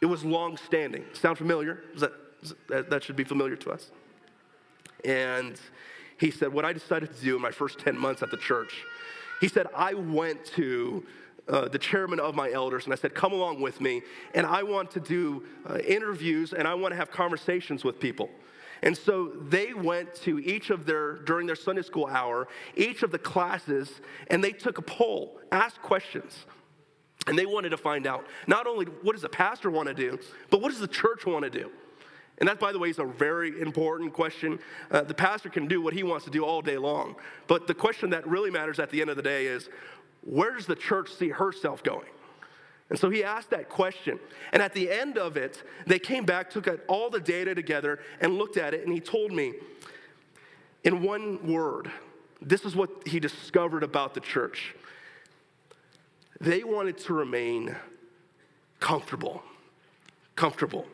[0.00, 1.04] It was long-standing.
[1.12, 1.82] Sound familiar?
[1.96, 2.12] That,
[2.68, 3.90] that, that should be familiar to us.
[5.04, 5.60] And
[6.18, 8.84] he said, What I decided to do in my first 10 months at the church,
[9.40, 11.04] he said, I went to
[11.48, 14.02] uh, the chairman of my elders and I said, Come along with me,
[14.34, 18.30] and I want to do uh, interviews and I want to have conversations with people.
[18.82, 23.10] And so they went to each of their, during their Sunday school hour, each of
[23.10, 26.46] the classes, and they took a poll, asked questions.
[27.26, 30.18] And they wanted to find out not only what does the pastor want to do,
[30.50, 31.70] but what does the church want to do?
[32.38, 34.60] And that, by the way, is a very important question.
[34.90, 37.16] Uh, the pastor can do what he wants to do all day long.
[37.48, 39.68] But the question that really matters at the end of the day is
[40.22, 42.08] where does the church see herself going?
[42.90, 44.18] And so he asked that question.
[44.52, 48.38] And at the end of it, they came back, took all the data together, and
[48.38, 48.84] looked at it.
[48.84, 49.54] And he told me,
[50.84, 51.90] in one word,
[52.40, 54.74] this is what he discovered about the church.
[56.40, 57.76] They wanted to remain
[58.80, 59.42] comfortable.
[60.36, 60.86] Comfortable.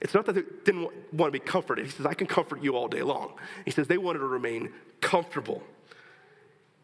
[0.00, 1.84] It's not that they didn't want to be comforted.
[1.84, 3.34] He says, I can comfort you all day long.
[3.64, 5.62] He says, they wanted to remain comfortable.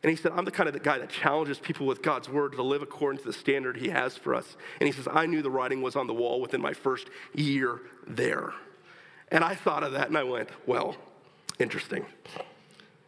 [0.02, 2.62] And he said, I'm the kind of guy that challenges people with God's word to
[2.62, 4.56] live according to the standard he has for us.
[4.78, 7.80] And he says, I knew the writing was on the wall within my first year
[8.06, 8.52] there.
[9.32, 10.96] And I thought of that and I went, well,
[11.58, 12.04] interesting.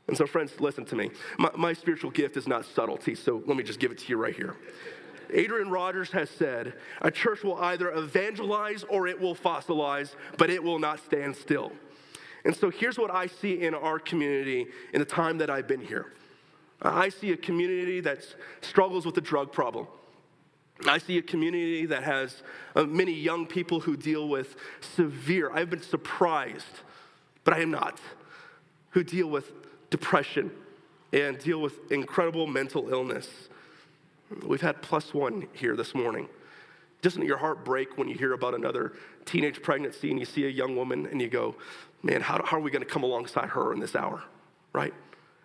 [0.08, 1.10] And so, friends, listen to me.
[1.38, 4.16] My, my spiritual gift is not subtlety, so let me just give it to you
[4.16, 4.56] right here.
[5.30, 6.72] Adrian Rogers has said
[7.02, 11.72] a church will either evangelize or it will fossilize, but it will not stand still.
[12.46, 15.82] And so here's what I see in our community in the time that I've been
[15.82, 16.12] here
[16.80, 18.24] I see a community that
[18.60, 19.86] struggles with the drug problem.
[20.86, 22.42] I see a community that has
[22.76, 26.82] uh, many young people who deal with severe, I've been surprised,
[27.42, 27.98] but I am not,
[28.90, 29.50] who deal with
[29.90, 30.52] depression
[31.12, 33.28] and deal with incredible mental illness.
[34.46, 36.28] We've had plus one here this morning.
[37.02, 38.92] Doesn't your heart break when you hear about another
[39.24, 41.56] teenage pregnancy and you see a young woman and you go,
[42.02, 44.22] man, how, how are we going to come alongside her in this hour,
[44.72, 44.94] right?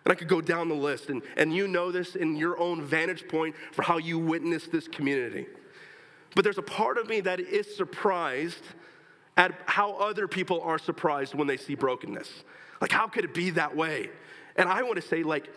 [0.04, 2.82] And I could go down the list, and, and you know this in your own
[2.82, 5.46] vantage point for how you witness this community.
[6.34, 8.62] But there's a part of me that is surprised
[9.36, 12.44] at how other people are surprised when they see brokenness.
[12.80, 14.10] Like, how could it be that way?
[14.56, 15.48] And I want to say, like,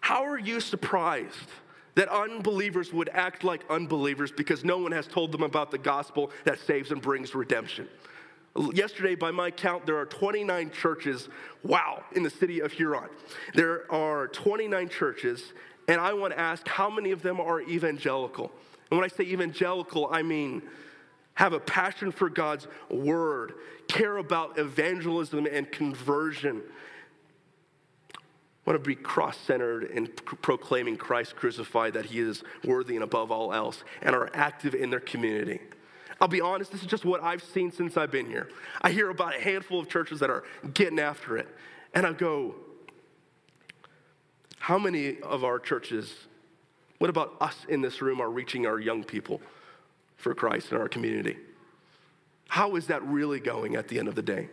[0.00, 1.48] how are you surprised
[1.94, 6.30] that unbelievers would act like unbelievers because no one has told them about the gospel
[6.44, 7.88] that saves and brings redemption?
[8.72, 11.28] Yesterday, by my count, there are 29 churches,
[11.64, 13.08] wow, in the city of Huron.
[13.54, 15.52] There are 29 churches,
[15.88, 18.52] and I want to ask how many of them are evangelical?
[18.90, 20.62] And when I say evangelical, I mean
[21.34, 23.54] have a passion for God's word,
[23.88, 26.62] care about evangelism and conversion,
[28.64, 33.30] want to be cross centered in proclaiming Christ crucified, that he is worthy and above
[33.30, 35.60] all else, and are active in their community.
[36.20, 38.48] I'll be honest, this is just what I've seen since I've been here.
[38.82, 41.48] I hear about a handful of churches that are getting after it,
[41.92, 42.54] and I go,
[44.58, 46.14] how many of our churches,
[46.98, 49.42] what about us in this room, are reaching our young people
[50.16, 51.36] for Christ in our community?
[52.48, 54.48] How is that really going at the end of the day?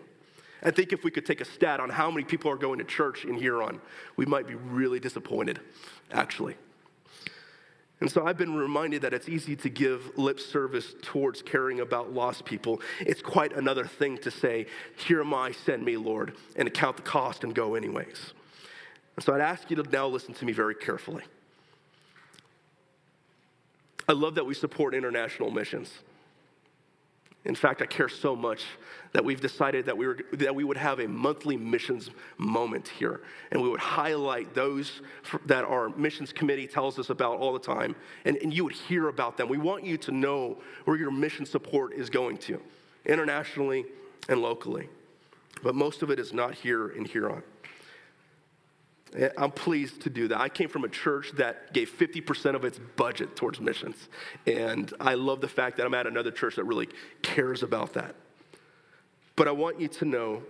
[0.64, 2.86] I think if we could take a stat on how many people are going to
[2.86, 3.80] church in Huron,
[4.16, 5.60] we might be really disappointed,
[6.12, 6.56] actually.
[8.02, 12.12] And so I've been reminded that it's easy to give lip service towards caring about
[12.12, 12.82] lost people.
[13.00, 14.66] It's quite another thing to say,
[14.98, 18.34] Here am I, send me, Lord, and to count the cost and go anyways.
[19.16, 21.24] And so I'd ask you to now listen to me very carefully.
[24.10, 26.00] I love that we support international missions.
[27.44, 28.66] In fact, I care so much
[29.14, 33.22] that we've decided that we, were, that we would have a monthly missions moment here.
[33.52, 35.02] And we would highlight those
[35.48, 37.96] that our missions committee tells us about all the time.
[38.26, 39.50] And, and you would hear about them.
[39.50, 42.62] We want you to know where your mission support is going to,
[43.06, 43.86] internationally
[44.30, 44.88] and locally.
[45.64, 47.42] But most of it is not here in Huron.
[49.16, 50.40] Eh, I'm pleased to do that.
[50.40, 53.96] I came from a church that gave 50% of its budget towards missions.
[54.48, 56.90] And I love the fact that I'm at another church that really
[57.22, 58.16] cares about that.
[59.36, 60.44] But I want you to know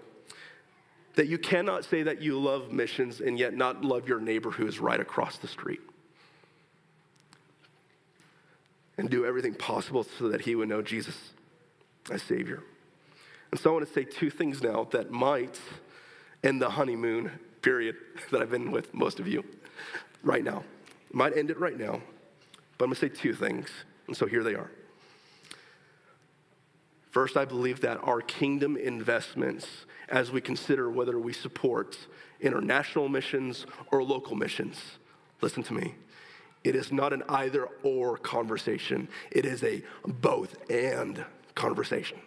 [1.15, 4.67] that you cannot say that you love missions and yet not love your neighbor who
[4.67, 5.81] is right across the street.
[8.97, 11.15] And do everything possible so that he would know Jesus
[12.11, 12.63] as Savior.
[13.49, 15.59] And so I want to say two things now that might
[16.43, 17.31] end the honeymoon
[17.61, 17.95] period
[18.31, 19.43] that I've been with most of you
[20.23, 20.63] right now.
[21.11, 22.01] Might end it right now,
[22.77, 23.69] but I'm gonna say two things,
[24.07, 24.71] and so here they are.
[27.11, 29.67] First, I believe that our kingdom investments,
[30.07, 31.97] as we consider whether we support
[32.39, 34.77] international missions or local missions,
[35.41, 35.95] listen to me,
[36.63, 42.17] it is not an either or conversation, it is a both and conversation.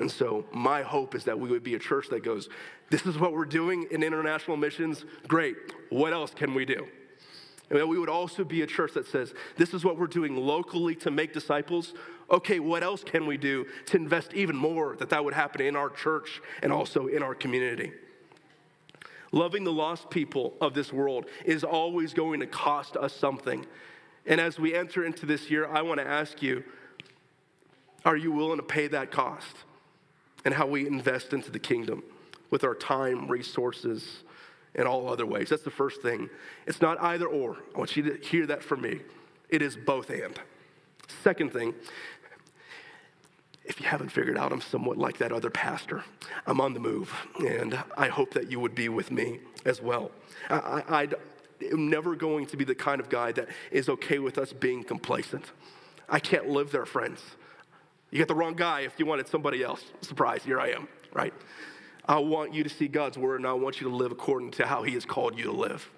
[0.00, 2.48] And so, my hope is that we would be a church that goes,
[2.88, 5.04] This is what we're doing in international missions.
[5.28, 5.56] Great.
[5.90, 6.86] What else can we do?
[7.68, 10.36] And that we would also be a church that says, This is what we're doing
[10.36, 11.92] locally to make disciples.
[12.30, 15.76] Okay, what else can we do to invest even more that that would happen in
[15.76, 17.92] our church and also in our community?
[19.32, 23.66] Loving the lost people of this world is always going to cost us something.
[24.26, 26.64] And as we enter into this year, I want to ask you
[28.04, 29.56] are you willing to pay that cost?
[30.44, 32.02] And how we invest into the kingdom
[32.50, 34.22] with our time, resources,
[34.74, 35.48] and all other ways.
[35.48, 36.30] That's the first thing.
[36.66, 37.58] It's not either or.
[37.74, 39.00] I want you to hear that from me.
[39.48, 40.38] It is both and.
[41.22, 41.74] Second thing,
[43.64, 46.04] if you haven't figured out, I'm somewhat like that other pastor.
[46.46, 50.10] I'm on the move, and I hope that you would be with me as well.
[50.48, 51.08] I,
[51.72, 54.82] I'm never going to be the kind of guy that is okay with us being
[54.82, 55.52] complacent.
[56.08, 57.20] I can't live there, friends.
[58.10, 59.84] You get the wrong guy if you wanted somebody else.
[60.00, 61.32] Surprise, here I am, right?
[62.04, 64.66] I want you to see God's word and I want you to live according to
[64.66, 65.88] how He has called you to live.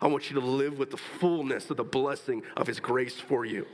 [0.00, 3.44] I want you to live with the fullness of the blessing of His grace for
[3.44, 3.66] you.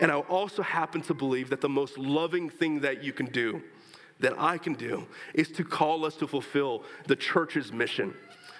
[0.00, 3.62] And I also happen to believe that the most loving thing that you can do,
[4.20, 8.14] that I can do, is to call us to fulfill the church's mission.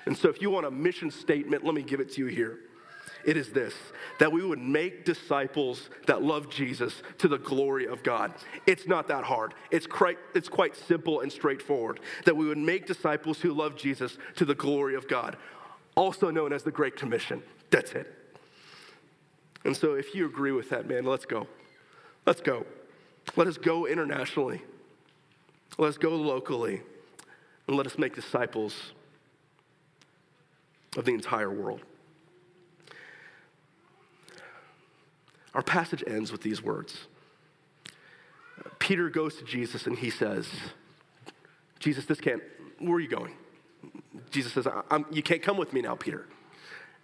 [0.05, 2.59] And so if you want a mission statement, let me give it to you here
[3.29, 3.75] it is this
[4.19, 8.33] that we would make disciples that love Jesus to the glory of God.
[8.67, 12.01] It's not that hard, it's quite, it's quite simple and straightforward.
[12.25, 15.37] That we would make disciples who love Jesus to the glory of God,
[15.95, 17.43] also known as the Great Commission.
[17.71, 18.13] That's it.
[19.65, 21.47] And so, if you agree with that, man, let's go.
[22.25, 22.65] Let's go.
[23.37, 24.63] Let us go internationally.
[25.77, 26.81] Let us go locally.
[27.67, 28.93] And let us make disciples
[30.97, 31.83] of the entire world.
[35.59, 37.09] Our passage ends with these words
[38.79, 40.49] Peter goes to Jesus and he says,
[41.81, 42.43] Jesus, this can't,
[42.79, 43.35] where are you going?
[44.31, 44.69] Jesus says,
[45.11, 46.27] You can't come with me now, Peter.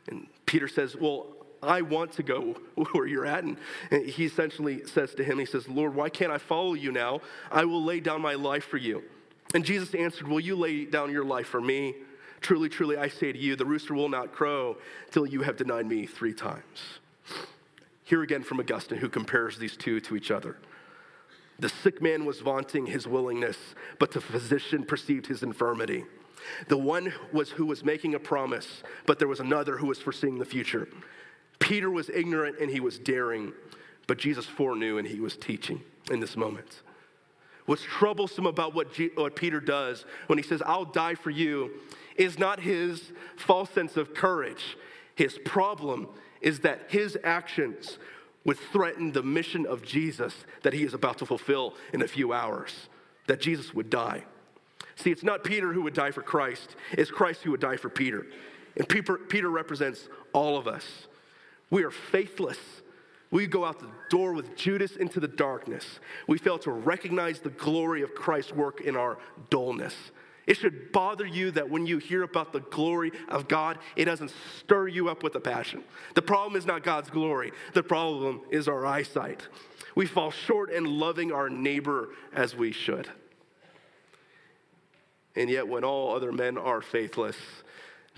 [0.07, 1.27] And Peter says, Well,
[1.65, 2.55] I want to go
[2.93, 3.43] where you're at.
[3.43, 3.59] And
[3.91, 7.23] he essentially says to him, He says, Lord, why can't I follow you now?
[7.51, 9.03] I will lay down my life for you.
[9.53, 11.97] And Jesus answered, Will you lay down your life for me?
[12.41, 14.77] Truly, truly, I say to you, the rooster will not crow
[15.11, 17.01] till you have denied me three times.
[18.05, 20.57] Here again from Augustine, who compares these two to each other.
[21.59, 23.57] The sick man was vaunting his willingness,
[23.99, 26.05] but the physician perceived his infirmity.
[26.69, 30.39] The one was who was making a promise, but there was another who was foreseeing
[30.39, 30.89] the future.
[31.59, 33.53] Peter was ignorant and he was daring,
[34.07, 35.81] but Jesus foreknew and he was teaching
[36.11, 36.83] in this moment.
[37.67, 41.71] What's troublesome about what, G- what Peter does when he says, I'll die for you,
[42.17, 44.77] is not his false sense of courage.
[45.15, 46.09] His problem
[46.41, 47.99] is that his actions
[48.45, 52.33] would threaten the mission of Jesus that he is about to fulfill in a few
[52.33, 52.89] hours,
[53.27, 54.25] that Jesus would die.
[54.97, 57.89] See, it's not Peter who would die for Christ, it's Christ who would die for
[57.89, 58.27] Peter.
[58.77, 61.07] And Peter, represents all of us.
[61.71, 62.59] We are faithless.
[63.31, 66.01] We go out the door with Judas into the darkness.
[66.27, 69.95] We fail to recognize the glory of Christ's work in our dullness.
[70.47, 74.33] It should bother you that when you hear about the glory of God, it doesn't
[74.59, 75.83] stir you up with a passion.
[76.15, 79.49] The problem is not God's glory, the problem is our eyesight.
[79.95, 83.09] We fall short in loving our neighbor as we should.
[85.37, 87.37] And yet, when all other men are faithless,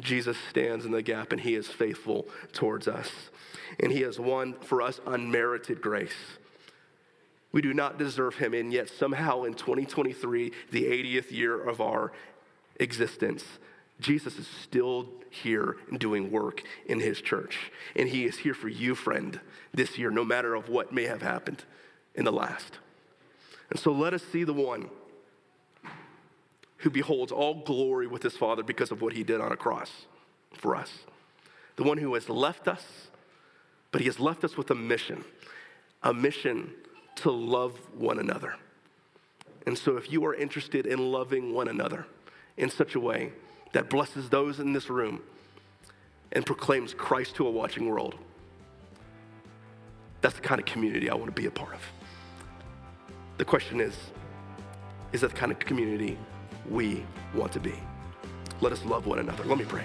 [0.00, 3.10] Jesus stands in the gap and he is faithful towards us.
[3.80, 6.38] And he has won for us unmerited grace.
[7.56, 12.12] We do not deserve him, and yet somehow in 2023, the 80th year of our
[12.78, 13.42] existence,
[13.98, 17.72] Jesus is still here and doing work in his church.
[17.96, 19.40] And he is here for you, friend,
[19.72, 21.64] this year, no matter of what may have happened
[22.14, 22.76] in the last.
[23.70, 24.90] And so let us see the one
[26.80, 30.04] who beholds all glory with his Father because of what he did on a cross
[30.52, 30.92] for us.
[31.76, 32.84] The one who has left us,
[33.92, 35.24] but he has left us with a mission,
[36.02, 36.74] a mission
[37.16, 38.54] to love one another.
[39.66, 42.06] And so if you are interested in loving one another
[42.56, 43.32] in such a way
[43.72, 45.20] that blesses those in this room
[46.32, 48.14] and proclaims Christ to a watching world,
[50.20, 51.80] that's the kind of community I want to be a part of.
[53.38, 53.94] The question is,
[55.12, 56.18] is that the kind of community
[56.70, 57.04] we
[57.34, 57.74] want to be?
[58.60, 59.44] Let us love one another.
[59.44, 59.84] Let me pray.